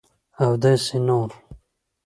[0.43, 1.29] اوداسي نور